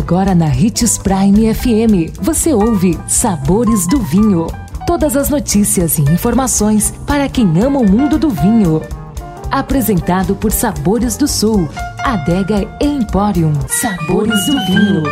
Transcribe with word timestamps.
Agora 0.00 0.34
na 0.34 0.46
Ritz 0.46 0.96
Prime 0.96 1.54
FM, 1.54 2.18
você 2.22 2.54
ouve 2.54 2.98
Sabores 3.06 3.86
do 3.86 4.00
Vinho. 4.00 4.46
Todas 4.86 5.14
as 5.14 5.28
notícias 5.28 5.98
e 5.98 6.02
informações 6.02 6.90
para 7.06 7.28
quem 7.28 7.46
ama 7.62 7.80
o 7.80 7.88
mundo 7.88 8.18
do 8.18 8.30
vinho. 8.30 8.80
Apresentado 9.50 10.34
por 10.34 10.52
Sabores 10.52 11.18
do 11.18 11.28
Sul, 11.28 11.68
Adega 11.98 12.66
Emporium. 12.80 13.52
Sabores 13.68 14.46
do 14.46 14.52
Vinho. 14.64 15.02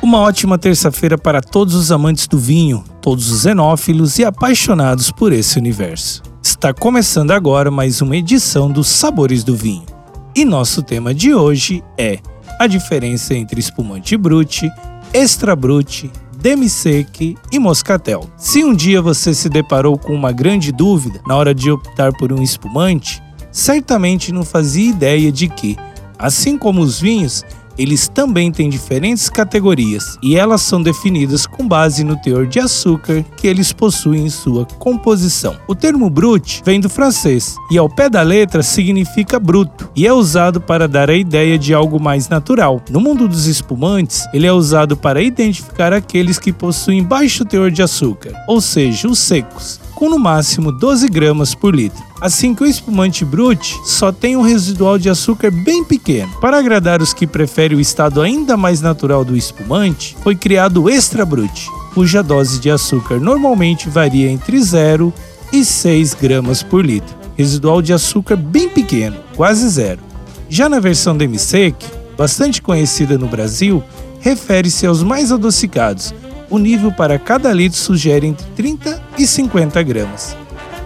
Uma 0.00 0.20
ótima 0.20 0.56
terça-feira 0.56 1.18
para 1.18 1.40
todos 1.40 1.74
os 1.74 1.90
amantes 1.90 2.28
do 2.28 2.38
vinho, 2.38 2.84
todos 3.02 3.28
os 3.28 3.42
xenófilos 3.42 4.20
e 4.20 4.24
apaixonados 4.24 5.10
por 5.10 5.32
esse 5.32 5.58
universo. 5.58 6.22
Está 6.40 6.72
começando 6.72 7.32
agora 7.32 7.72
mais 7.72 8.00
uma 8.00 8.16
edição 8.16 8.70
dos 8.70 8.86
Sabores 8.86 9.42
do 9.42 9.56
Vinho. 9.56 9.97
E 10.38 10.44
nosso 10.44 10.84
tema 10.84 11.12
de 11.12 11.34
hoje 11.34 11.82
é 11.98 12.20
a 12.60 12.68
diferença 12.68 13.34
entre 13.34 13.58
espumante 13.58 14.16
brute, 14.16 14.70
extra 15.12 15.56
brute, 15.56 16.12
demi-sec 16.40 17.36
e 17.50 17.58
moscatel. 17.58 18.30
Se 18.36 18.62
um 18.62 18.72
dia 18.72 19.02
você 19.02 19.34
se 19.34 19.48
deparou 19.48 19.98
com 19.98 20.14
uma 20.14 20.30
grande 20.30 20.70
dúvida 20.70 21.20
na 21.26 21.34
hora 21.34 21.52
de 21.52 21.72
optar 21.72 22.12
por 22.12 22.32
um 22.32 22.40
espumante, 22.40 23.20
certamente 23.50 24.30
não 24.30 24.44
fazia 24.44 24.88
ideia 24.88 25.32
de 25.32 25.48
que, 25.48 25.76
assim 26.16 26.56
como 26.56 26.82
os 26.82 27.00
vinhos, 27.00 27.44
eles 27.78 28.08
também 28.08 28.50
têm 28.50 28.68
diferentes 28.68 29.30
categorias 29.30 30.18
e 30.22 30.36
elas 30.36 30.62
são 30.62 30.82
definidas 30.82 31.46
com 31.46 31.66
base 31.66 32.02
no 32.02 32.16
teor 32.16 32.46
de 32.46 32.58
açúcar 32.58 33.24
que 33.36 33.46
eles 33.46 33.72
possuem 33.72 34.26
em 34.26 34.30
sua 34.30 34.64
composição. 34.64 35.56
O 35.68 35.74
termo 35.74 36.10
brut 36.10 36.62
vem 36.64 36.80
do 36.80 36.88
francês 36.88 37.54
e 37.70 37.78
ao 37.78 37.88
pé 37.88 38.10
da 38.10 38.22
letra 38.22 38.62
significa 38.62 39.38
bruto 39.38 39.90
e 39.94 40.06
é 40.06 40.12
usado 40.12 40.60
para 40.60 40.88
dar 40.88 41.08
a 41.08 41.14
ideia 41.14 41.58
de 41.58 41.72
algo 41.72 42.00
mais 42.00 42.28
natural. 42.28 42.82
No 42.90 43.00
mundo 43.00 43.28
dos 43.28 43.46
espumantes, 43.46 44.26
ele 44.34 44.46
é 44.46 44.52
usado 44.52 44.96
para 44.96 45.22
identificar 45.22 45.92
aqueles 45.92 46.38
que 46.38 46.52
possuem 46.52 47.02
baixo 47.02 47.44
teor 47.44 47.70
de 47.70 47.82
açúcar, 47.82 48.32
ou 48.46 48.60
seja, 48.60 49.08
os 49.08 49.18
secos 49.18 49.80
com 49.98 50.08
no 50.08 50.16
máximo 50.16 50.70
12 50.70 51.08
gramas 51.08 51.56
por 51.56 51.74
litro. 51.74 52.00
Assim 52.20 52.54
que 52.54 52.62
o 52.62 52.66
espumante 52.66 53.24
brute 53.24 53.76
só 53.84 54.12
tem 54.12 54.36
um 54.36 54.42
residual 54.42 54.96
de 54.96 55.10
açúcar 55.10 55.50
bem 55.50 55.82
pequeno. 55.82 56.30
Para 56.40 56.56
agradar 56.56 57.02
os 57.02 57.12
que 57.12 57.26
preferem 57.26 57.76
o 57.76 57.80
estado 57.80 58.22
ainda 58.22 58.56
mais 58.56 58.80
natural 58.80 59.24
do 59.24 59.36
espumante, 59.36 60.16
foi 60.22 60.36
criado 60.36 60.84
o 60.84 60.88
extra 60.88 61.26
brute, 61.26 61.68
cuja 61.94 62.22
dose 62.22 62.60
de 62.60 62.70
açúcar 62.70 63.18
normalmente 63.18 63.88
varia 63.88 64.30
entre 64.30 64.62
0 64.62 65.12
e 65.52 65.64
6 65.64 66.14
gramas 66.14 66.62
por 66.62 66.86
litro. 66.86 67.16
Residual 67.36 67.82
de 67.82 67.92
açúcar 67.92 68.36
bem 68.36 68.68
pequeno, 68.68 69.16
quase 69.34 69.68
zero. 69.68 70.00
Já 70.48 70.68
na 70.68 70.78
versão 70.78 71.16
demi-sec, 71.16 71.74
bastante 72.16 72.62
conhecida 72.62 73.18
no 73.18 73.26
Brasil, 73.26 73.82
refere-se 74.20 74.86
aos 74.86 75.02
mais 75.02 75.32
adocicados, 75.32 76.14
o 76.50 76.58
nível 76.58 76.92
para 76.92 77.18
cada 77.18 77.52
litro 77.52 77.78
sugere 77.78 78.26
entre 78.26 78.46
30 78.56 79.02
e 79.18 79.26
50 79.26 79.82
gramas. 79.82 80.36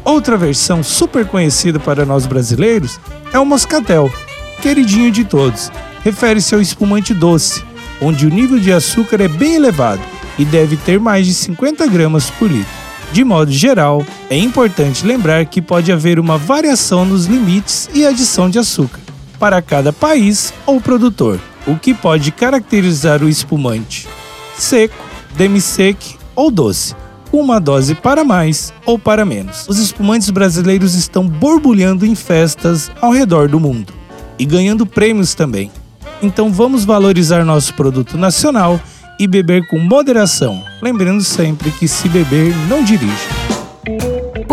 Outra 0.05 0.37
versão 0.37 0.83
super 0.83 1.27
conhecida 1.27 1.79
para 1.79 2.05
nós 2.05 2.27
brasileiros 2.27 2.99
é 3.33 3.39
o 3.39 3.47
Moscatel, 3.47 4.11
queridinho 4.61 5.11
de 5.11 5.25
todos. 5.25 5.71
Refere-se 6.03 6.55
ao 6.55 6.61
espumante 6.61 7.15
doce, 7.15 7.63
onde 8.01 8.27
o 8.27 8.31
nível 8.31 8.59
de 8.59 8.73
açúcar 8.73 9.21
é 9.21 9.29
bem 9.29 9.55
elevado 9.55 10.03
e 10.39 10.45
deve 10.45 10.77
ter 10.77 10.99
mais 10.99 11.27
de 11.27 11.35
50 11.35 11.87
gramas 11.87 12.31
por 12.31 12.51
litro. 12.51 12.83
De 13.13 13.23
modo 13.23 13.53
geral, 13.53 14.05
é 14.31 14.37
importante 14.37 15.07
lembrar 15.07 15.45
que 15.47 15.61
pode 15.61 15.93
haver 15.93 16.19
uma 16.19 16.39
variação 16.39 17.05
nos 17.05 17.27
limites 17.27 17.89
e 17.95 18.07
adição 18.07 18.49
de 18.49 18.59
açúcar 18.59 19.01
para 19.39 19.61
cada 19.61 19.93
país 19.93 20.53
ou 20.65 20.81
produtor, 20.81 21.39
o 21.67 21.77
que 21.77 21.93
pode 21.93 22.33
caracterizar 22.33 23.23
o 23.23 23.29
espumante 23.29 24.09
seco, 24.63 24.95
demi-sec 25.37 26.17
ou 26.35 26.51
doce, 26.51 26.95
uma 27.33 27.59
dose 27.59 27.95
para 27.95 28.25
mais 28.25 28.73
ou 28.85 28.99
para 28.99 29.25
menos. 29.25 29.67
Os 29.69 29.79
espumantes 29.79 30.31
brasileiros 30.31 30.95
estão 30.95 31.27
borbulhando 31.27 32.05
em 32.05 32.15
festas 32.15 32.91
ao 33.01 33.13
redor 33.13 33.49
do 33.49 33.59
mundo 33.59 33.93
e 34.39 34.45
ganhando 34.45 34.87
prêmios 34.87 35.35
também. 35.35 35.71
Então 36.23 36.53
vamos 36.53 36.85
valorizar 36.85 37.45
nosso 37.45 37.75
produto 37.75 38.17
nacional 38.17 38.81
e 39.19 39.27
beber 39.27 39.67
com 39.69 39.79
moderação, 39.79 40.63
lembrando 40.81 41.23
sempre 41.23 41.71
que 41.71 41.89
se 41.89 42.09
beber 42.09 42.55
não 42.69 42.83
dirija. 42.83 43.62